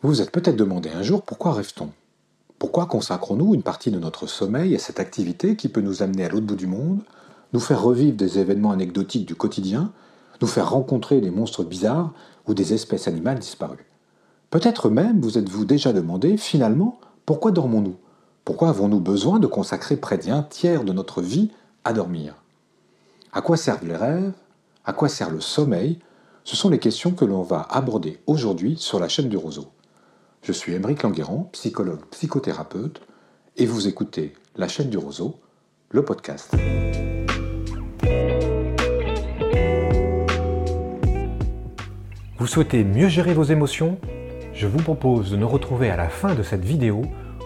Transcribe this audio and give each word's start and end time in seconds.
Vous 0.00 0.10
vous 0.10 0.22
êtes 0.22 0.30
peut-être 0.30 0.54
demandé 0.54 0.90
un 0.90 1.02
jour 1.02 1.22
pourquoi 1.22 1.54
rêve-t-on? 1.54 1.90
Pourquoi 2.60 2.86
consacrons-nous 2.86 3.54
une 3.54 3.64
partie 3.64 3.90
de 3.90 3.98
notre 3.98 4.28
sommeil 4.28 4.76
à 4.76 4.78
cette 4.78 5.00
activité 5.00 5.56
qui 5.56 5.68
peut 5.68 5.80
nous 5.80 6.04
amener 6.04 6.24
à 6.24 6.28
l'autre 6.28 6.46
bout 6.46 6.54
du 6.54 6.68
monde, 6.68 7.00
nous 7.52 7.58
faire 7.58 7.82
revivre 7.82 8.16
des 8.16 8.38
événements 8.38 8.70
anecdotiques 8.70 9.26
du 9.26 9.34
quotidien, 9.34 9.90
nous 10.40 10.46
faire 10.46 10.70
rencontrer 10.70 11.20
des 11.20 11.32
monstres 11.32 11.64
bizarres 11.64 12.12
ou 12.46 12.54
des 12.54 12.74
espèces 12.74 13.08
animales 13.08 13.40
disparues? 13.40 13.86
Peut-être 14.50 14.88
même 14.88 15.20
vous 15.20 15.36
êtes-vous 15.36 15.64
déjà 15.64 15.92
demandé 15.92 16.36
finalement 16.36 17.00
pourquoi 17.26 17.50
dormons-nous? 17.50 17.96
Pourquoi 18.44 18.68
avons-nous 18.68 19.00
besoin 19.00 19.40
de 19.40 19.48
consacrer 19.48 19.96
près 19.96 20.18
d'un 20.18 20.44
tiers 20.44 20.84
de 20.84 20.92
notre 20.92 21.22
vie 21.22 21.50
à 21.82 21.92
dormir? 21.92 22.36
À 23.32 23.40
quoi 23.40 23.56
servent 23.56 23.88
les 23.88 23.96
rêves? 23.96 24.32
À 24.84 24.92
quoi 24.92 25.08
sert 25.08 25.30
le 25.30 25.40
sommeil? 25.40 25.98
Ce 26.44 26.54
sont 26.54 26.70
les 26.70 26.78
questions 26.78 27.10
que 27.10 27.24
l'on 27.24 27.42
va 27.42 27.62
aborder 27.62 28.20
aujourd'hui 28.28 28.76
sur 28.78 29.00
la 29.00 29.08
chaîne 29.08 29.28
du 29.28 29.36
Roseau. 29.36 29.66
Je 30.48 30.54
suis 30.54 30.72
Émeric 30.72 31.02
Languerrand, 31.02 31.50
psychologue 31.52 32.00
psychothérapeute, 32.10 33.02
et 33.58 33.66
vous 33.66 33.86
écoutez 33.86 34.32
La 34.56 34.66
chaîne 34.66 34.88
du 34.88 34.96
Roseau, 34.96 35.38
le 35.90 36.02
podcast. 36.02 36.56
Vous 42.38 42.46
souhaitez 42.46 42.82
mieux 42.82 43.08
gérer 43.08 43.34
vos 43.34 43.42
émotions? 43.42 43.98
Je 44.54 44.66
vous 44.66 44.78
propose 44.78 45.30
de 45.30 45.36
nous 45.36 45.46
retrouver 45.46 45.90
à 45.90 45.98
la 45.98 46.08
fin 46.08 46.34
de 46.34 46.42
cette 46.42 46.64
vidéo 46.64 47.02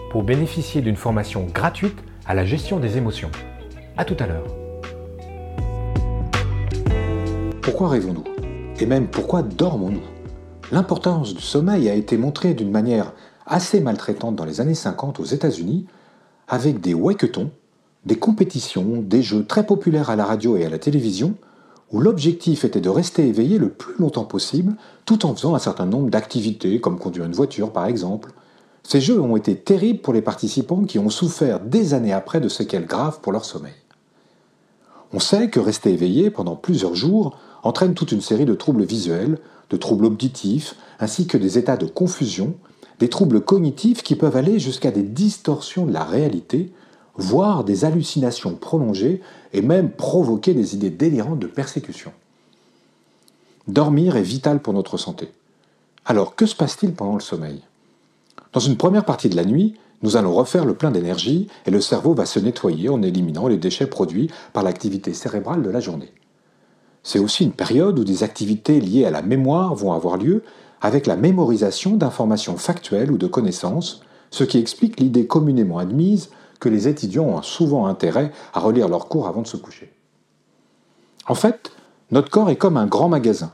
pour 0.09 0.23
bénéficier 0.23 0.79
d'une 0.81 0.95
formation 0.95 1.43
gratuite 1.53 2.01
à 2.25 2.33
la 2.33 2.45
gestion 2.45 2.79
des 2.79 2.95
émotions. 2.95 3.31
A 3.97 4.05
tout 4.05 4.15
à 4.17 4.27
l'heure. 4.27 4.47
Pourquoi 7.61 7.89
rêvons-nous? 7.89 8.23
Et 8.79 8.85
même 8.85 9.07
pourquoi 9.07 9.41
dormons-nous? 9.41 10.12
L'importance 10.73 11.35
du 11.35 11.41
sommeil 11.43 11.87
a 11.87 11.93
été 11.93 12.17
montrée 12.17 12.55
d'une 12.55 12.71
manière 12.71 13.13
assez 13.45 13.79
maltraitante 13.79 14.35
dans 14.35 14.43
les 14.43 14.59
années 14.59 14.73
50 14.73 15.19
aux 15.19 15.23
États-Unis, 15.23 15.85
avec 16.47 16.81
des 16.81 16.95
waketons, 16.95 17.51
des 18.07 18.15
compétitions, 18.15 19.03
des 19.03 19.21
jeux 19.21 19.45
très 19.45 19.67
populaires 19.67 20.09
à 20.09 20.15
la 20.15 20.25
radio 20.25 20.57
et 20.57 20.65
à 20.65 20.69
la 20.69 20.79
télévision, 20.79 21.35
où 21.91 21.99
l'objectif 21.99 22.65
était 22.65 22.81
de 22.81 22.89
rester 22.89 23.27
éveillé 23.27 23.59
le 23.59 23.69
plus 23.69 23.93
longtemps 23.99 24.25
possible, 24.25 24.73
tout 25.05 25.27
en 25.27 25.35
faisant 25.35 25.53
un 25.53 25.59
certain 25.59 25.85
nombre 25.85 26.09
d'activités, 26.09 26.81
comme 26.81 26.97
conduire 26.97 27.25
une 27.25 27.33
voiture 27.33 27.71
par 27.71 27.85
exemple. 27.85 28.31
Ces 28.81 28.99
jeux 28.99 29.21
ont 29.21 29.35
été 29.35 29.55
terribles 29.55 30.01
pour 30.01 30.15
les 30.15 30.23
participants 30.23 30.85
qui 30.85 30.97
ont 30.97 31.11
souffert 31.11 31.59
des 31.59 31.93
années 31.93 32.13
après 32.13 32.41
de 32.41 32.49
séquelles 32.49 32.87
graves 32.87 33.19
pour 33.21 33.31
leur 33.31 33.45
sommeil. 33.45 33.75
On 35.13 35.19
sait 35.19 35.51
que 35.51 35.59
rester 35.59 35.93
éveillé 35.93 36.31
pendant 36.31 36.55
plusieurs 36.55 36.95
jours 36.95 37.37
entraîne 37.61 37.93
toute 37.93 38.11
une 38.11 38.21
série 38.21 38.45
de 38.45 38.55
troubles 38.55 38.83
visuels, 38.83 39.37
de 39.73 39.77
troubles 39.77 40.05
auditifs, 40.05 40.75
ainsi 40.99 41.25
que 41.25 41.35
des 41.35 41.57
états 41.57 41.77
de 41.77 41.87
confusion, 41.87 42.53
des 42.99 43.09
troubles 43.09 43.41
cognitifs 43.41 44.03
qui 44.03 44.15
peuvent 44.15 44.37
aller 44.37 44.59
jusqu'à 44.59 44.91
des 44.91 45.01
distorsions 45.01 45.87
de 45.87 45.91
la 45.91 46.03
réalité, 46.03 46.71
voire 47.15 47.63
des 47.63 47.83
hallucinations 47.83 48.53
prolongées 48.53 49.21
et 49.51 49.63
même 49.63 49.89
provoquer 49.89 50.53
des 50.53 50.75
idées 50.75 50.91
délirantes 50.91 51.39
de 51.39 51.47
persécution. 51.47 52.11
Dormir 53.67 54.15
est 54.15 54.21
vital 54.21 54.61
pour 54.61 54.73
notre 54.73 54.97
santé. 54.97 55.31
Alors 56.05 56.35
que 56.35 56.45
se 56.45 56.55
passe-t-il 56.55 56.93
pendant 56.93 57.15
le 57.15 57.21
sommeil? 57.21 57.63
Dans 58.51 58.59
une 58.59 58.77
première 58.77 59.05
partie 59.05 59.29
de 59.29 59.35
la 59.35 59.45
nuit, 59.45 59.73
nous 60.03 60.17
allons 60.17 60.35
refaire 60.35 60.65
le 60.65 60.75
plein 60.75 60.91
d'énergie 60.91 61.47
et 61.65 61.71
le 61.71 61.81
cerveau 61.81 62.13
va 62.13 62.27
se 62.27 62.39
nettoyer 62.39 62.89
en 62.89 63.01
éliminant 63.01 63.47
les 63.47 63.57
déchets 63.57 63.87
produits 63.87 64.29
par 64.51 64.61
l'activité 64.61 65.15
cérébrale 65.15 65.63
de 65.63 65.69
la 65.71 65.79
journée. 65.79 66.11
C'est 67.03 67.19
aussi 67.19 67.43
une 67.43 67.51
période 67.51 67.99
où 67.99 68.03
des 68.03 68.23
activités 68.23 68.79
liées 68.79 69.05
à 69.05 69.11
la 69.11 69.21
mémoire 69.21 69.75
vont 69.75 69.91
avoir 69.91 70.17
lieu 70.17 70.43
avec 70.81 71.05
la 71.05 71.15
mémorisation 71.15 71.95
d'informations 71.95 72.57
factuelles 72.57 73.11
ou 73.11 73.17
de 73.17 73.27
connaissances, 73.27 74.01
ce 74.31 74.43
qui 74.43 74.57
explique 74.57 74.99
l'idée 74.99 75.27
communément 75.27 75.77
admise 75.77 76.29
que 76.59 76.69
les 76.69 76.87
étudiants 76.87 77.25
ont 77.25 77.41
souvent 77.41 77.85
intérêt 77.87 78.31
à 78.53 78.59
relire 78.59 78.87
leurs 78.87 79.07
cours 79.07 79.27
avant 79.27 79.41
de 79.41 79.47
se 79.47 79.57
coucher. 79.57 79.93
En 81.27 81.35
fait, 81.35 81.71
notre 82.11 82.29
corps 82.29 82.49
est 82.49 82.55
comme 82.55 82.77
un 82.77 82.85
grand 82.85 83.09
magasin, 83.09 83.53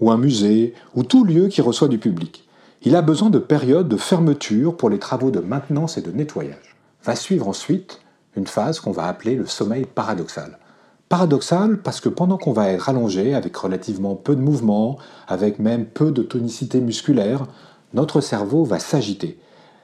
ou 0.00 0.10
un 0.10 0.16
musée, 0.16 0.74
ou 0.94 1.02
tout 1.02 1.24
lieu 1.24 1.48
qui 1.48 1.62
reçoit 1.62 1.88
du 1.88 1.98
public. 1.98 2.48
Il 2.82 2.96
a 2.96 3.02
besoin 3.02 3.28
de 3.28 3.38
périodes 3.38 3.88
de 3.88 3.96
fermeture 3.96 4.76
pour 4.76 4.88
les 4.88 4.98
travaux 4.98 5.30
de 5.30 5.40
maintenance 5.40 5.98
et 5.98 6.02
de 6.02 6.10
nettoyage. 6.10 6.76
Va 7.04 7.14
suivre 7.14 7.48
ensuite 7.48 8.00
une 8.36 8.46
phase 8.46 8.80
qu'on 8.80 8.92
va 8.92 9.06
appeler 9.06 9.36
le 9.36 9.46
sommeil 9.46 9.84
paradoxal. 9.84 10.58
Paradoxal 11.10 11.78
parce 11.82 12.00
que 12.00 12.08
pendant 12.08 12.38
qu'on 12.38 12.52
va 12.52 12.68
être 12.68 12.88
allongé 12.88 13.34
avec 13.34 13.56
relativement 13.56 14.14
peu 14.14 14.36
de 14.36 14.40
mouvement, 14.40 14.96
avec 15.26 15.58
même 15.58 15.84
peu 15.84 16.12
de 16.12 16.22
tonicité 16.22 16.80
musculaire, 16.80 17.46
notre 17.94 18.20
cerveau 18.20 18.62
va 18.62 18.78
s'agiter, 18.78 19.36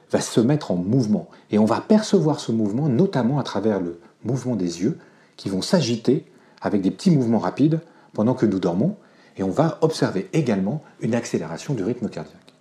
va 0.09 0.21
se 0.21 0.39
mettre 0.39 0.71
en 0.71 0.77
mouvement. 0.77 1.27
Et 1.51 1.59
on 1.59 1.65
va 1.65 1.81
percevoir 1.81 2.39
ce 2.39 2.53
mouvement 2.53 2.87
notamment 2.87 3.39
à 3.39 3.43
travers 3.43 3.81
le 3.81 3.99
mouvement 4.23 4.55
des 4.55 4.81
yeux 4.81 4.97
qui 5.35 5.49
vont 5.49 5.61
s'agiter 5.61 6.25
avec 6.61 6.81
des 6.81 6.91
petits 6.91 7.11
mouvements 7.11 7.39
rapides 7.39 7.81
pendant 8.13 8.33
que 8.33 8.45
nous 8.45 8.59
dormons. 8.59 8.95
Et 9.35 9.43
on 9.43 9.51
va 9.51 9.79
observer 9.81 10.29
également 10.31 10.81
une 11.01 11.13
accélération 11.13 11.73
du 11.73 11.83
rythme 11.83 12.07
cardiaque. 12.07 12.53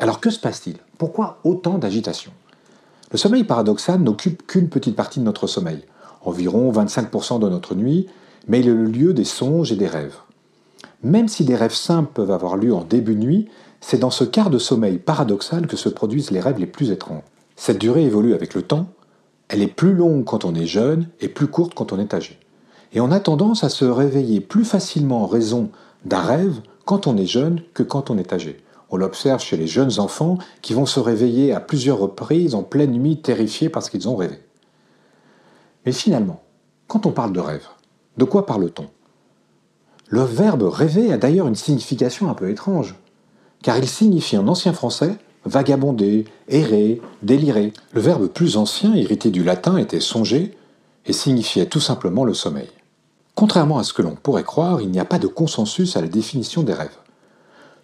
Alors 0.00 0.18
que 0.18 0.30
se 0.30 0.40
passe-t-il? 0.40 0.78
Pourquoi 0.98 1.38
autant 1.44 1.78
d'agitation? 1.78 2.32
Le 3.12 3.16
sommeil 3.16 3.44
paradoxal 3.44 4.00
n'occupe 4.00 4.44
qu'une 4.44 4.70
petite 4.70 4.96
partie 4.96 5.20
de 5.20 5.24
notre 5.24 5.46
sommeil 5.46 5.84
environ 6.26 6.70
25% 6.70 7.40
de 7.40 7.48
notre 7.48 7.74
nuit, 7.74 8.06
mais 8.48 8.60
il 8.60 8.68
est 8.68 8.74
le 8.74 8.84
lieu 8.84 9.14
des 9.14 9.24
songes 9.24 9.72
et 9.72 9.76
des 9.76 9.86
rêves. 9.86 10.16
Même 11.02 11.28
si 11.28 11.44
des 11.44 11.56
rêves 11.56 11.74
simples 11.74 12.10
peuvent 12.12 12.30
avoir 12.30 12.56
lieu 12.56 12.74
en 12.74 12.84
début 12.84 13.14
de 13.14 13.20
nuit, 13.20 13.48
c'est 13.80 13.98
dans 13.98 14.10
ce 14.10 14.24
quart 14.24 14.50
de 14.50 14.58
sommeil 14.58 14.98
paradoxal 14.98 15.66
que 15.66 15.76
se 15.76 15.88
produisent 15.88 16.30
les 16.30 16.40
rêves 16.40 16.58
les 16.58 16.66
plus 16.66 16.90
étranges. 16.90 17.22
Cette 17.54 17.78
durée 17.78 18.04
évolue 18.04 18.34
avec 18.34 18.54
le 18.54 18.62
temps, 18.62 18.88
elle 19.48 19.62
est 19.62 19.68
plus 19.68 19.94
longue 19.94 20.24
quand 20.24 20.44
on 20.44 20.54
est 20.54 20.66
jeune 20.66 21.08
et 21.20 21.28
plus 21.28 21.46
courte 21.46 21.74
quand 21.74 21.92
on 21.92 22.00
est 22.00 22.12
âgé. 22.12 22.38
Et 22.92 23.00
on 23.00 23.12
a 23.12 23.20
tendance 23.20 23.62
à 23.62 23.68
se 23.68 23.84
réveiller 23.84 24.40
plus 24.40 24.64
facilement 24.64 25.22
en 25.22 25.26
raison 25.26 25.70
d'un 26.04 26.20
rêve 26.20 26.60
quand 26.84 27.06
on 27.06 27.16
est 27.16 27.26
jeune 27.26 27.62
que 27.74 27.82
quand 27.82 28.10
on 28.10 28.18
est 28.18 28.32
âgé. 28.32 28.58
On 28.90 28.96
l'observe 28.96 29.40
chez 29.40 29.56
les 29.56 29.66
jeunes 29.66 29.98
enfants 29.98 30.38
qui 30.62 30.72
vont 30.72 30.86
se 30.86 31.00
réveiller 31.00 31.52
à 31.52 31.60
plusieurs 31.60 31.98
reprises 31.98 32.54
en 32.54 32.62
pleine 32.62 32.92
nuit 32.92 33.20
terrifiés 33.20 33.68
parce 33.68 33.90
qu'ils 33.90 34.08
ont 34.08 34.16
rêvé. 34.16 34.38
Mais 35.86 35.92
finalement, 35.92 36.42
quand 36.88 37.06
on 37.06 37.12
parle 37.12 37.32
de 37.32 37.40
rêve, 37.40 37.66
de 38.18 38.24
quoi 38.24 38.44
parle-t-on? 38.44 38.88
Le 40.08 40.22
verbe 40.22 40.64
rêver 40.64 41.12
a 41.12 41.16
d'ailleurs 41.16 41.48
une 41.48 41.54
signification 41.54 42.28
un 42.28 42.34
peu 42.34 42.50
étrange, 42.50 42.96
car 43.62 43.78
il 43.78 43.88
signifie 43.88 44.36
en 44.36 44.48
ancien 44.48 44.72
français 44.72 45.16
vagabonder, 45.44 46.24
errer, 46.48 47.00
délirer. 47.22 47.72
Le 47.92 48.00
verbe 48.00 48.26
plus 48.26 48.56
ancien, 48.56 48.94
hérité 48.94 49.30
du 49.30 49.44
latin, 49.44 49.76
était 49.76 50.00
songer 50.00 50.56
et 51.06 51.12
signifiait 51.12 51.66
tout 51.66 51.80
simplement 51.80 52.24
le 52.24 52.34
sommeil. 52.34 52.68
Contrairement 53.36 53.78
à 53.78 53.84
ce 53.84 53.92
que 53.92 54.02
l'on 54.02 54.16
pourrait 54.16 54.44
croire, 54.44 54.80
il 54.80 54.90
n'y 54.90 54.98
a 54.98 55.04
pas 55.04 55.18
de 55.20 55.28
consensus 55.28 55.96
à 55.96 56.00
la 56.00 56.08
définition 56.08 56.62
des 56.62 56.72
rêves. 56.72 56.96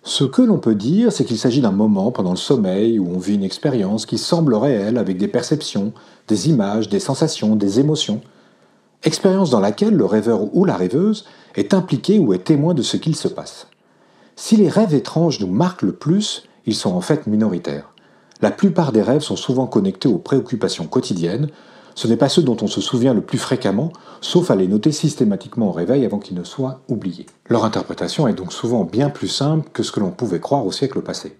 Ce 0.04 0.24
que 0.24 0.42
l'on 0.42 0.58
peut 0.58 0.74
dire, 0.74 1.12
c'est 1.12 1.24
qu'il 1.24 1.38
s'agit 1.38 1.60
d'un 1.60 1.70
moment 1.70 2.10
pendant 2.10 2.32
le 2.32 2.36
sommeil 2.36 2.98
où 2.98 3.08
on 3.08 3.18
vit 3.18 3.36
une 3.36 3.44
expérience 3.44 4.04
qui 4.04 4.18
semble 4.18 4.54
réelle 4.54 4.98
avec 4.98 5.16
des 5.16 5.28
perceptions, 5.28 5.92
des 6.26 6.48
images, 6.48 6.88
des 6.88 6.98
sensations, 6.98 7.54
des 7.54 7.78
émotions. 7.78 8.20
Expérience 9.04 9.50
dans 9.50 9.60
laquelle 9.60 9.94
le 9.94 10.04
rêveur 10.04 10.54
ou 10.56 10.64
la 10.64 10.76
rêveuse 10.76 11.24
est 11.54 11.72
impliqué 11.72 12.18
ou 12.18 12.34
est 12.34 12.42
témoin 12.42 12.74
de 12.74 12.82
ce 12.82 12.96
qu'il 12.96 13.14
se 13.14 13.28
passe. 13.28 13.68
Si 14.34 14.56
les 14.56 14.68
rêves 14.68 14.94
étranges 14.94 15.38
nous 15.38 15.46
marquent 15.46 15.82
le 15.82 15.92
plus, 15.92 16.48
ils 16.66 16.74
sont 16.74 16.92
en 16.92 17.00
fait 17.00 17.28
minoritaires. 17.28 17.92
La 18.40 18.50
plupart 18.50 18.90
des 18.90 19.02
rêves 19.02 19.22
sont 19.22 19.36
souvent 19.36 19.66
connectés 19.66 20.08
aux 20.08 20.18
préoccupations 20.18 20.86
quotidiennes, 20.88 21.48
ce 21.94 22.08
n'est 22.08 22.16
pas 22.16 22.28
ceux 22.28 22.42
dont 22.42 22.56
on 22.62 22.66
se 22.66 22.80
souvient 22.80 23.14
le 23.14 23.20
plus 23.20 23.38
fréquemment, 23.38 23.92
sauf 24.20 24.50
à 24.50 24.56
les 24.56 24.68
noter 24.68 24.92
systématiquement 24.92 25.68
au 25.68 25.72
réveil 25.72 26.04
avant 26.04 26.18
qu'ils 26.18 26.36
ne 26.36 26.44
soient 26.44 26.80
oubliés. 26.88 27.26
Leur 27.48 27.64
interprétation 27.64 28.28
est 28.28 28.34
donc 28.34 28.52
souvent 28.52 28.84
bien 28.84 29.10
plus 29.10 29.28
simple 29.28 29.68
que 29.72 29.82
ce 29.82 29.92
que 29.92 30.00
l'on 30.00 30.10
pouvait 30.10 30.40
croire 30.40 30.66
au 30.66 30.72
siècle 30.72 31.02
passé. 31.02 31.36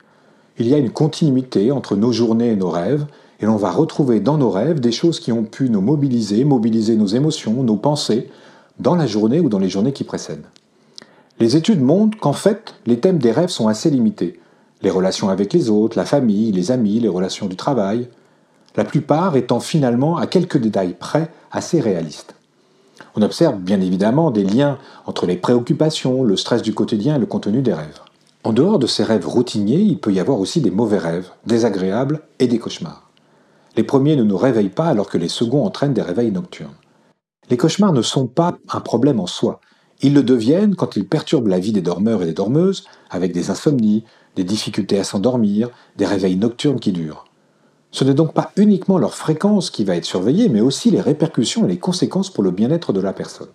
Il 0.59 0.69
y 0.69 0.75
a 0.75 0.79
une 0.79 0.91
continuité 0.91 1.73
entre 1.73 1.97
nos 1.97 2.13
journées 2.13 2.51
et 2.51 2.57
nos 2.57 2.71
rêves, 2.71 3.07
et 3.41 3.47
l'on 3.47 3.57
va 3.57 3.71
retrouver 3.71 4.21
dans 4.21 4.39
nos 4.39 4.51
rêves 4.51 4.81
des 4.81 4.93
choses 4.93 5.19
qui 5.19 5.33
ont 5.33 5.45
pu 5.45 5.69
nous 5.71 5.81
mobiliser, 5.81 6.45
mobiliser 6.45 6.97
nos 6.97 7.07
émotions, 7.07 7.63
nos 7.63 7.77
pensées, 7.77 8.31
dans 8.79 8.95
la 8.95 9.07
journée 9.07 9.41
ou 9.41 9.49
dans 9.49 9.59
les 9.59 9.69
journées 9.69 9.93
qui 9.93 10.05
précèdent. 10.05 10.47
Les 11.41 11.57
études 11.57 11.81
montrent 11.81 12.19
qu'en 12.19 12.33
fait, 12.33 12.75
les 12.87 13.01
thèmes 13.01 13.19
des 13.19 13.33
rêves 13.33 13.49
sont 13.49 13.69
assez 13.69 13.91
limités. 13.91 14.39
Les 14.83 14.91
relations 14.91 15.29
avec 15.29 15.53
les 15.53 15.71
autres, 15.71 15.97
la 15.97 16.05
famille, 16.05 16.53
les 16.53 16.71
amis, 16.71 17.01
les 17.01 17.09
relations 17.09 17.47
du 17.47 17.57
travail, 17.57 18.09
la 18.77 18.85
plupart 18.85 19.37
étant 19.37 19.61
finalement 19.61 20.17
à 20.17 20.27
quelques 20.27 20.59
détails 20.59 20.95
près 20.99 21.31
assez 21.51 21.81
réalistes. 21.81 22.35
On 23.15 23.23
observe 23.23 23.57
bien 23.57 23.81
évidemment 23.81 24.31
des 24.31 24.45
liens 24.45 24.79
entre 25.07 25.27
les 25.27 25.37
préoccupations, 25.37 26.23
le 26.23 26.37
stress 26.37 26.63
du 26.63 26.75
quotidien 26.75 27.17
et 27.17 27.19
le 27.19 27.27
contenu 27.27 27.61
des 27.61 27.75
rêves. 27.75 28.01
En 28.45 28.53
dehors 28.53 28.79
de 28.79 28.87
ces 28.87 29.05
rêves 29.05 29.29
routiniers, 29.29 29.81
il 29.81 30.01
peut 30.01 30.13
y 30.13 30.21
avoir 30.21 30.41
aussi 30.41 30.61
des 30.61 30.71
mauvais 30.71 30.99
rêves, 30.99 31.31
désagréables 31.47 32.23
et 32.39 32.47
des 32.47 32.59
cauchemars. 32.59 33.11
Les 33.77 33.85
premiers 33.85 34.17
ne 34.17 34.25
nous 34.25 34.37
réveillent 34.37 34.69
pas 34.69 34.87
alors 34.87 35.09
que 35.09 35.19
les 35.19 35.29
seconds 35.29 35.65
entraînent 35.65 35.95
des 35.95 36.03
réveils 36.03 36.33
nocturnes. 36.33 36.75
Les 37.51 37.57
cauchemars 37.57 37.93
ne 37.93 38.03
sont 38.03 38.27
pas 38.27 38.57
un 38.71 38.81
problème 38.81 39.21
en 39.21 39.27
soi. 39.27 39.61
Ils 40.01 40.15
le 40.15 40.23
deviennent 40.23 40.75
quand 40.75 40.97
ils 40.97 41.07
perturbent 41.07 41.49
la 41.49 41.59
vie 41.59 41.73
des 41.73 41.83
dormeurs 41.83 42.23
et 42.23 42.27
des 42.27 42.33
dormeuses, 42.33 42.85
avec 43.11 43.33
des 43.33 43.51
insomnies, 43.51 44.05
des 44.37 44.45
difficultés 44.45 44.99
à 44.99 45.05
s'endormir, 45.05 45.71
des 45.97 46.07
réveils 46.07 46.37
nocturnes 46.37 46.81
qui 46.81 46.93
durent. 46.93 47.25
Ce 47.93 48.05
n'est 48.05 48.15
donc 48.15 48.35
pas 48.35 48.51
uniquement 48.57 48.99
leur 48.99 49.15
fréquence 49.15 49.71
qui 49.71 49.85
va 49.85 49.97
être 49.97 50.05
surveillée, 50.05 50.49
mais 50.49 50.61
aussi 50.61 50.91
les 50.91 51.01
répercussions 51.01 51.65
et 51.65 51.69
les 51.69 51.79
conséquences 51.79 52.31
pour 52.31 52.43
le 52.43 52.51
bien-être 52.51 52.93
de 52.93 53.01
la 53.01 53.13
personne. 53.13 53.49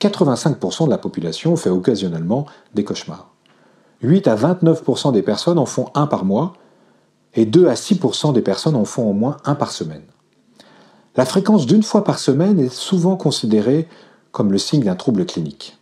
85% 0.00 0.86
de 0.86 0.90
la 0.90 0.98
population 0.98 1.54
fait 1.56 1.70
occasionnellement 1.70 2.46
des 2.74 2.84
cauchemars. 2.84 3.30
8 4.02 4.28
à 4.28 4.34
29% 4.34 5.12
des 5.12 5.22
personnes 5.22 5.58
en 5.58 5.66
font 5.66 5.90
un 5.94 6.06
par 6.06 6.24
mois, 6.24 6.54
et 7.34 7.46
2 7.46 7.68
à 7.68 7.74
6% 7.74 8.32
des 8.32 8.42
personnes 8.42 8.76
en 8.76 8.84
font 8.84 9.08
au 9.08 9.12
moins 9.12 9.36
un 9.44 9.54
par 9.54 9.70
semaine. 9.70 10.02
La 11.16 11.24
fréquence 11.24 11.66
d'une 11.66 11.82
fois 11.82 12.04
par 12.04 12.18
semaine 12.18 12.58
est 12.58 12.72
souvent 12.72 13.16
considérée 13.16 13.88
comme 14.32 14.52
le 14.52 14.58
signe 14.58 14.84
d'un 14.84 14.94
trouble 14.94 15.26
clinique. 15.26 15.76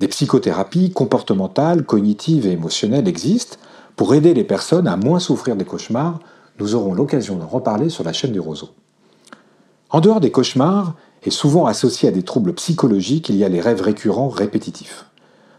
Des 0.00 0.08
psychothérapies 0.08 0.92
comportementales, 0.92 1.84
cognitives 1.84 2.46
et 2.46 2.52
émotionnelles 2.52 3.08
existent 3.08 3.56
pour 3.96 4.14
aider 4.14 4.32
les 4.32 4.44
personnes 4.44 4.86
à 4.86 4.96
moins 4.96 5.18
souffrir 5.18 5.56
des 5.56 5.64
cauchemars. 5.64 6.20
Nous 6.60 6.74
aurons 6.74 6.92
l'occasion 6.92 7.36
d'en 7.36 7.46
reparler 7.46 7.88
sur 7.88 8.04
la 8.04 8.12
chaîne 8.12 8.32
du 8.32 8.40
roseau. 8.40 8.68
En 9.88 10.00
dehors 10.00 10.20
des 10.20 10.30
cauchemars, 10.30 10.94
et 11.24 11.30
souvent 11.30 11.64
associés 11.64 12.10
à 12.10 12.12
des 12.12 12.22
troubles 12.22 12.52
psychologiques, 12.52 13.30
il 13.30 13.36
y 13.36 13.44
a 13.44 13.48
les 13.48 13.62
rêves 13.62 13.80
récurrents 13.80 14.28
répétitifs. 14.28 15.06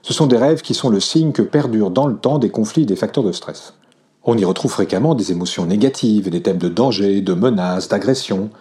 Ce 0.04 0.14
sont 0.14 0.28
des 0.28 0.38
rêves 0.38 0.62
qui 0.62 0.76
sont 0.76 0.90
le 0.90 1.00
signe 1.00 1.32
que 1.32 1.42
perdurent 1.42 1.90
dans 1.90 2.06
le 2.06 2.18
temps 2.18 2.38
des 2.38 2.50
conflits 2.50 2.84
et 2.84 2.86
des 2.86 2.96
facteurs 2.96 3.24
de 3.24 3.32
stress. 3.32 3.74
On 4.24 4.38
y 4.38 4.46
retrouve 4.46 4.72
fréquemment 4.72 5.16
des 5.16 5.32
émotions 5.32 5.66
négatives 5.66 6.28
et 6.28 6.32
des 6.32 6.44
thèmes 6.44 6.60
de 6.60 6.70
danger, 6.70 7.22
de 7.22 7.34
menaces, 7.34 7.90
d'agression, 7.90 8.52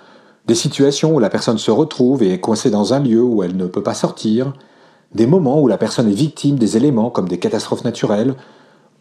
des 0.46 0.54
situations 0.54 1.14
où 1.14 1.18
la 1.18 1.28
personne 1.28 1.58
se 1.58 1.70
retrouve 1.70 2.22
et 2.22 2.32
est 2.32 2.40
coincée 2.40 2.70
dans 2.70 2.94
un 2.94 3.00
lieu 3.00 3.22
où 3.22 3.42
elle 3.42 3.56
ne 3.56 3.66
peut 3.66 3.82
pas 3.82 3.94
sortir, 3.94 4.54
des 5.14 5.26
moments 5.26 5.60
où 5.60 5.68
la 5.68 5.76
personne 5.76 6.08
est 6.08 6.14
victime 6.14 6.58
des 6.58 6.78
éléments 6.78 7.10
comme 7.10 7.28
des 7.28 7.38
catastrophes 7.38 7.84
naturelles 7.84 8.34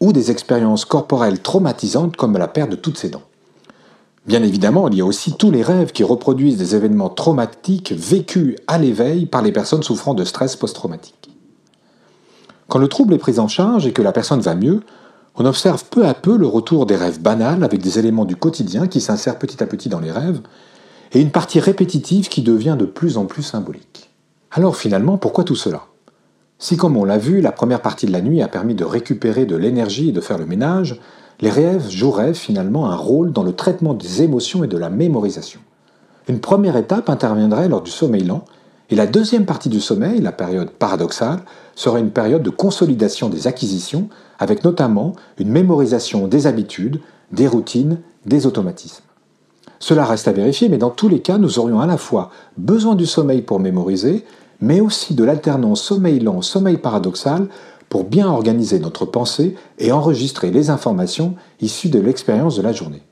ou 0.00 0.12
des 0.12 0.30
expériences 0.30 0.84
corporelles 0.84 1.40
traumatisantes 1.40 2.16
comme 2.16 2.36
la 2.36 2.48
perte 2.48 2.70
de 2.70 2.76
toutes 2.76 2.98
ses 2.98 3.08
dents. 3.08 3.22
Bien 4.30 4.44
évidemment, 4.44 4.86
il 4.86 4.94
y 4.96 5.00
a 5.00 5.04
aussi 5.04 5.32
tous 5.32 5.50
les 5.50 5.64
rêves 5.64 5.90
qui 5.90 6.04
reproduisent 6.04 6.56
des 6.56 6.76
événements 6.76 7.08
traumatiques 7.08 7.90
vécus 7.90 8.54
à 8.68 8.78
l'éveil 8.78 9.26
par 9.26 9.42
les 9.42 9.50
personnes 9.50 9.82
souffrant 9.82 10.14
de 10.14 10.22
stress 10.22 10.54
post-traumatique. 10.54 11.36
Quand 12.68 12.78
le 12.78 12.86
trouble 12.86 13.14
est 13.14 13.18
pris 13.18 13.40
en 13.40 13.48
charge 13.48 13.88
et 13.88 13.92
que 13.92 14.02
la 14.02 14.12
personne 14.12 14.38
va 14.38 14.54
mieux, 14.54 14.82
on 15.34 15.44
observe 15.44 15.82
peu 15.90 16.06
à 16.06 16.14
peu 16.14 16.36
le 16.36 16.46
retour 16.46 16.86
des 16.86 16.94
rêves 16.94 17.20
banals 17.20 17.64
avec 17.64 17.82
des 17.82 17.98
éléments 17.98 18.24
du 18.24 18.36
quotidien 18.36 18.86
qui 18.86 19.00
s'insèrent 19.00 19.36
petit 19.36 19.64
à 19.64 19.66
petit 19.66 19.88
dans 19.88 19.98
les 19.98 20.12
rêves, 20.12 20.40
et 21.10 21.20
une 21.20 21.32
partie 21.32 21.58
répétitive 21.58 22.28
qui 22.28 22.42
devient 22.42 22.76
de 22.78 22.84
plus 22.84 23.18
en 23.18 23.24
plus 23.24 23.42
symbolique. 23.42 24.10
Alors 24.52 24.76
finalement, 24.76 25.18
pourquoi 25.18 25.42
tout 25.42 25.56
cela? 25.56 25.86
Si, 26.60 26.76
comme 26.76 26.96
on 26.96 27.04
l'a 27.04 27.18
vu, 27.18 27.40
la 27.40 27.50
première 27.50 27.82
partie 27.82 28.06
de 28.06 28.12
la 28.12 28.20
nuit 28.20 28.42
a 28.42 28.46
permis 28.48 28.76
de 28.76 28.84
récupérer 28.84 29.44
de 29.44 29.56
l'énergie 29.56 30.10
et 30.10 30.12
de 30.12 30.20
faire 30.20 30.38
le 30.38 30.46
ménage, 30.46 31.00
les 31.40 31.50
rêves 31.50 31.88
joueraient 31.88 32.34
finalement 32.34 32.90
un 32.90 32.96
rôle 32.96 33.32
dans 33.32 33.42
le 33.42 33.52
traitement 33.52 33.94
des 33.94 34.22
émotions 34.22 34.64
et 34.64 34.68
de 34.68 34.76
la 34.76 34.90
mémorisation. 34.90 35.60
Une 36.28 36.40
première 36.40 36.76
étape 36.76 37.08
interviendrait 37.08 37.68
lors 37.68 37.82
du 37.82 37.90
sommeil 37.90 38.24
lent, 38.24 38.44
et 38.90 38.96
la 38.96 39.06
deuxième 39.06 39.46
partie 39.46 39.68
du 39.68 39.80
sommeil, 39.80 40.20
la 40.20 40.32
période 40.32 40.70
paradoxale, 40.70 41.40
serait 41.76 42.00
une 42.00 42.10
période 42.10 42.42
de 42.42 42.50
consolidation 42.50 43.28
des 43.28 43.46
acquisitions, 43.46 44.08
avec 44.38 44.64
notamment 44.64 45.14
une 45.38 45.50
mémorisation 45.50 46.26
des 46.26 46.46
habitudes, 46.46 47.00
des 47.30 47.46
routines, 47.46 47.98
des 48.26 48.46
automatismes. 48.46 49.04
Cela 49.78 50.04
reste 50.04 50.28
à 50.28 50.32
vérifier, 50.32 50.68
mais 50.68 50.76
dans 50.76 50.90
tous 50.90 51.08
les 51.08 51.20
cas, 51.20 51.38
nous 51.38 51.58
aurions 51.58 51.80
à 51.80 51.86
la 51.86 51.96
fois 51.96 52.30
besoin 52.58 52.96
du 52.96 53.06
sommeil 53.06 53.42
pour 53.42 53.60
mémoriser, 53.60 54.24
mais 54.60 54.80
aussi 54.80 55.14
de 55.14 55.24
l'alternance 55.24 55.82
sommeil 55.82 56.20
lent-sommeil 56.20 56.76
paradoxal 56.76 57.46
pour 57.90 58.04
bien 58.04 58.28
organiser 58.28 58.78
notre 58.78 59.04
pensée 59.04 59.56
et 59.78 59.92
enregistrer 59.92 60.50
les 60.50 60.70
informations 60.70 61.34
issues 61.60 61.90
de 61.90 61.98
l'expérience 61.98 62.56
de 62.56 62.62
la 62.62 62.72
journée. 62.72 63.02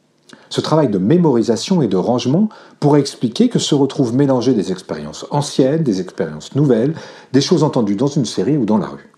Ce 0.51 0.61
travail 0.63 0.89
de 0.89 0.99
mémorisation 0.99 1.83
et 1.83 1.89
de 1.89 1.97
rangement 1.97 2.49
pourrait 2.81 3.01
expliquer 3.01 3.49
que 3.49 3.59
se 3.59 3.75
retrouvent 3.75 4.15
mélangées 4.15 4.55
des 4.55 4.73
expériences 4.73 5.27
anciennes, 5.31 5.83
des 5.83 6.01
expériences 6.01 6.55
nouvelles, 6.55 6.95
des 7.33 7.41
choses 7.41 7.65
entendues 7.65 7.97
dans 7.97 8.07
une 8.07 8.25
série 8.25 8.57
ou 8.57 8.65
dans 8.65 8.79
la 8.79 8.87
rue. 8.87 9.13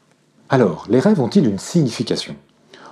Alors, 0.48 0.86
les 0.88 0.98
rêves 0.98 1.20
ont-ils 1.20 1.46
une 1.46 1.58
signification? 1.58 2.34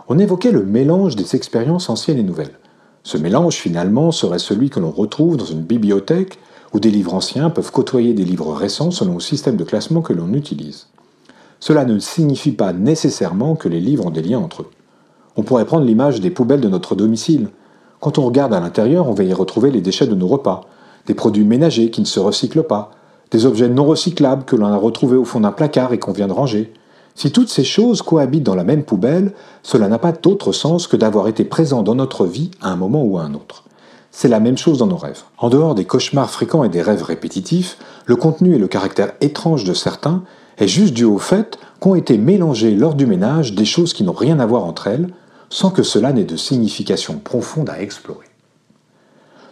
On 0.06 0.18
évoquait 0.18 0.52
le 0.52 0.64
mélange 0.64 1.16
des 1.16 1.34
expériences 1.34 1.88
anciennes 1.88 2.18
et 2.18 2.22
nouvelles. 2.22 2.58
Ce 3.02 3.16
mélange, 3.16 3.56
finalement, 3.56 4.12
serait 4.12 4.38
celui 4.38 4.68
que 4.68 4.78
l'on 4.78 4.90
retrouve 4.90 5.38
dans 5.38 5.44
une 5.46 5.62
bibliothèque 5.62 6.38
où 6.74 6.80
des 6.80 6.90
livres 6.90 7.14
anciens 7.14 7.48
peuvent 7.48 7.72
côtoyer 7.72 8.12
des 8.12 8.24
livres 8.24 8.52
récents 8.52 8.90
selon 8.90 9.14
le 9.14 9.20
système 9.20 9.56
de 9.56 9.64
classement 9.64 10.02
que 10.02 10.12
l'on 10.12 10.34
utilise. 10.34 10.88
Cela 11.60 11.84
ne 11.84 11.98
signifie 11.98 12.52
pas 12.52 12.72
nécessairement 12.72 13.56
que 13.56 13.68
les 13.68 13.80
livres 13.80 14.06
ont 14.06 14.10
des 14.10 14.22
liens 14.22 14.38
entre 14.38 14.62
eux. 14.62 14.70
On 15.36 15.42
pourrait 15.42 15.64
prendre 15.64 15.84
l'image 15.84 16.20
des 16.20 16.30
poubelles 16.30 16.60
de 16.60 16.68
notre 16.68 16.94
domicile. 16.94 17.48
Quand 18.00 18.18
on 18.18 18.26
regarde 18.26 18.54
à 18.54 18.60
l'intérieur, 18.60 19.08
on 19.08 19.14
va 19.14 19.24
y 19.24 19.32
retrouver 19.32 19.70
les 19.70 19.80
déchets 19.80 20.06
de 20.06 20.14
nos 20.14 20.28
repas, 20.28 20.62
des 21.06 21.14
produits 21.14 21.44
ménagers 21.44 21.90
qui 21.90 22.00
ne 22.00 22.06
se 22.06 22.20
recyclent 22.20 22.62
pas, 22.62 22.90
des 23.30 23.44
objets 23.44 23.68
non 23.68 23.84
recyclables 23.84 24.44
que 24.44 24.56
l'on 24.56 24.66
a 24.66 24.76
retrouvés 24.76 25.16
au 25.16 25.24
fond 25.24 25.40
d'un 25.40 25.52
placard 25.52 25.92
et 25.92 25.98
qu'on 25.98 26.12
vient 26.12 26.28
de 26.28 26.32
ranger. 26.32 26.72
Si 27.14 27.32
toutes 27.32 27.48
ces 27.48 27.64
choses 27.64 28.02
cohabitent 28.02 28.44
dans 28.44 28.54
la 28.54 28.64
même 28.64 28.84
poubelle, 28.84 29.32
cela 29.62 29.88
n'a 29.88 29.98
pas 29.98 30.12
d'autre 30.12 30.52
sens 30.52 30.86
que 30.86 30.96
d'avoir 30.96 31.26
été 31.28 31.44
présent 31.44 31.82
dans 31.82 31.96
notre 31.96 32.26
vie 32.26 32.52
à 32.62 32.70
un 32.70 32.76
moment 32.76 33.02
ou 33.02 33.18
à 33.18 33.22
un 33.22 33.34
autre. 33.34 33.64
C'est 34.10 34.28
la 34.28 34.40
même 34.40 34.56
chose 34.56 34.78
dans 34.78 34.86
nos 34.86 34.96
rêves. 34.96 35.22
En 35.36 35.50
dehors 35.50 35.74
des 35.74 35.84
cauchemars 35.84 36.30
fréquents 36.30 36.64
et 36.64 36.68
des 36.68 36.82
rêves 36.82 37.02
répétitifs, 37.02 37.76
le 38.06 38.16
contenu 38.16 38.54
et 38.54 38.58
le 38.58 38.68
caractère 38.68 39.12
étrange 39.20 39.64
de 39.64 39.74
certains 39.74 40.22
est 40.58 40.68
juste 40.68 40.94
dû 40.94 41.04
au 41.04 41.18
fait 41.18 41.58
qu'ont 41.80 41.94
été 41.94 42.18
mélangés 42.18 42.74
lors 42.74 42.94
du 42.94 43.06
ménage 43.06 43.54
des 43.54 43.64
choses 43.64 43.92
qui 43.92 44.02
n'ont 44.02 44.12
rien 44.12 44.40
à 44.40 44.46
voir 44.46 44.64
entre 44.64 44.88
elles, 44.88 45.08
sans 45.50 45.70
que 45.70 45.82
cela 45.82 46.12
n'ait 46.12 46.24
de 46.24 46.36
signification 46.36 47.18
profonde 47.18 47.70
à 47.70 47.80
explorer. 47.80 48.26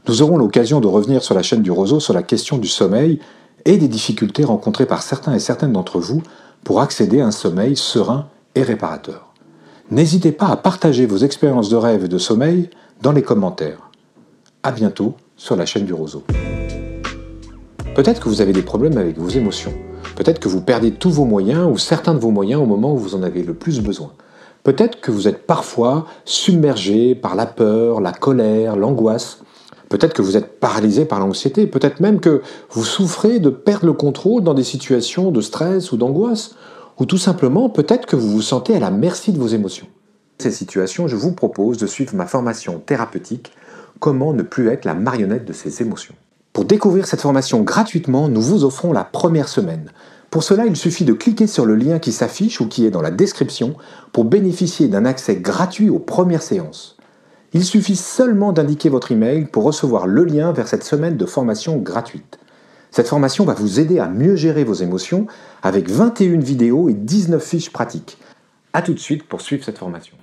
Nous 0.08 0.22
aurons 0.22 0.36
l'occasion 0.36 0.80
de 0.80 0.86
revenir 0.86 1.22
sur 1.22 1.34
la 1.34 1.42
chaîne 1.42 1.62
du 1.62 1.70
roseau 1.70 2.00
sur 2.00 2.14
la 2.14 2.22
question 2.22 2.58
du 2.58 2.68
sommeil 2.68 3.18
et 3.64 3.76
des 3.76 3.88
difficultés 3.88 4.44
rencontrées 4.44 4.86
par 4.86 5.02
certains 5.02 5.34
et 5.34 5.40
certaines 5.40 5.72
d'entre 5.72 5.98
vous 5.98 6.22
pour 6.62 6.80
accéder 6.80 7.20
à 7.20 7.26
un 7.26 7.32
sommeil 7.32 7.76
serein 7.76 8.28
et 8.54 8.62
réparateur. 8.62 9.32
N'hésitez 9.90 10.32
pas 10.32 10.46
à 10.46 10.56
partager 10.56 11.06
vos 11.06 11.18
expériences 11.18 11.68
de 11.68 11.76
rêve 11.76 12.04
et 12.04 12.08
de 12.08 12.18
sommeil 12.18 12.70
dans 13.02 13.12
les 13.12 13.22
commentaires. 13.22 13.90
À 14.62 14.72
bientôt 14.72 15.14
sur 15.36 15.56
la 15.56 15.66
chaîne 15.66 15.84
du 15.84 15.92
Roseau. 15.92 16.24
Peut-être 17.96 18.20
que 18.20 18.28
vous 18.28 18.42
avez 18.42 18.52
des 18.52 18.60
problèmes 18.60 18.98
avec 18.98 19.16
vos 19.16 19.30
émotions. 19.30 19.72
Peut-être 20.16 20.38
que 20.38 20.48
vous 20.48 20.60
perdez 20.60 20.90
tous 20.90 21.08
vos 21.08 21.24
moyens 21.24 21.66
ou 21.66 21.78
certains 21.78 22.12
de 22.12 22.18
vos 22.18 22.30
moyens 22.30 22.60
au 22.60 22.66
moment 22.66 22.92
où 22.92 22.98
vous 22.98 23.14
en 23.14 23.22
avez 23.22 23.42
le 23.42 23.54
plus 23.54 23.80
besoin. 23.80 24.12
Peut-être 24.64 25.00
que 25.00 25.10
vous 25.10 25.28
êtes 25.28 25.46
parfois 25.46 26.04
submergé 26.26 27.14
par 27.14 27.34
la 27.34 27.46
peur, 27.46 28.02
la 28.02 28.12
colère, 28.12 28.76
l'angoisse. 28.76 29.38
Peut-être 29.88 30.12
que 30.12 30.20
vous 30.20 30.36
êtes 30.36 30.60
paralysé 30.60 31.06
par 31.06 31.20
l'anxiété. 31.20 31.66
Peut-être 31.66 32.00
même 32.00 32.20
que 32.20 32.42
vous 32.68 32.84
souffrez 32.84 33.38
de 33.38 33.48
perdre 33.48 33.86
le 33.86 33.94
contrôle 33.94 34.42
dans 34.42 34.52
des 34.52 34.62
situations 34.62 35.30
de 35.30 35.40
stress 35.40 35.90
ou 35.90 35.96
d'angoisse. 35.96 36.54
Ou 37.00 37.06
tout 37.06 37.16
simplement, 37.16 37.70
peut-être 37.70 38.04
que 38.04 38.16
vous 38.16 38.28
vous 38.28 38.42
sentez 38.42 38.76
à 38.76 38.78
la 38.78 38.90
merci 38.90 39.32
de 39.32 39.38
vos 39.38 39.48
émotions. 39.48 39.86
Ces 40.36 40.50
situations, 40.50 41.08
je 41.08 41.16
vous 41.16 41.32
propose 41.32 41.78
de 41.78 41.86
suivre 41.86 42.14
ma 42.14 42.26
formation 42.26 42.78
thérapeutique 42.78 43.52
Comment 44.00 44.34
ne 44.34 44.42
plus 44.42 44.68
être 44.68 44.84
la 44.84 44.92
marionnette 44.92 45.46
de 45.46 45.54
ses 45.54 45.80
émotions. 45.80 46.14
Pour 46.56 46.64
découvrir 46.64 47.06
cette 47.06 47.20
formation 47.20 47.60
gratuitement, 47.60 48.30
nous 48.30 48.40
vous 48.40 48.64
offrons 48.64 48.94
la 48.94 49.04
première 49.04 49.46
semaine. 49.46 49.90
Pour 50.30 50.42
cela, 50.42 50.64
il 50.64 50.74
suffit 50.74 51.04
de 51.04 51.12
cliquer 51.12 51.46
sur 51.46 51.66
le 51.66 51.76
lien 51.76 51.98
qui 51.98 52.12
s'affiche 52.12 52.62
ou 52.62 52.66
qui 52.66 52.86
est 52.86 52.90
dans 52.90 53.02
la 53.02 53.10
description 53.10 53.76
pour 54.14 54.24
bénéficier 54.24 54.88
d'un 54.88 55.04
accès 55.04 55.36
gratuit 55.36 55.90
aux 55.90 55.98
premières 55.98 56.40
séances. 56.40 56.96
Il 57.52 57.62
suffit 57.62 57.94
seulement 57.94 58.54
d'indiquer 58.54 58.88
votre 58.88 59.12
email 59.12 59.44
pour 59.44 59.64
recevoir 59.64 60.06
le 60.06 60.24
lien 60.24 60.50
vers 60.52 60.66
cette 60.66 60.84
semaine 60.84 61.18
de 61.18 61.26
formation 61.26 61.76
gratuite. 61.76 62.38
Cette 62.90 63.08
formation 63.08 63.44
va 63.44 63.52
vous 63.52 63.78
aider 63.78 63.98
à 63.98 64.08
mieux 64.08 64.36
gérer 64.36 64.64
vos 64.64 64.72
émotions 64.72 65.26
avec 65.62 65.90
21 65.90 66.40
vidéos 66.40 66.88
et 66.88 66.94
19 66.94 67.44
fiches 67.44 67.70
pratiques. 67.70 68.16
A 68.72 68.80
tout 68.80 68.94
de 68.94 68.98
suite 68.98 69.24
pour 69.24 69.42
suivre 69.42 69.62
cette 69.62 69.76
formation. 69.76 70.16